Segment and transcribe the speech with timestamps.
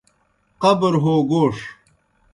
[0.61, 1.55] قبر ہو گوݜ